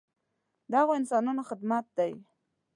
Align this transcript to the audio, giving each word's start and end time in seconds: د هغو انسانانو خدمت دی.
د 0.69 0.71
هغو 0.79 0.91
انسانانو 0.99 1.47
خدمت 1.49 1.85
دی. 1.97 2.11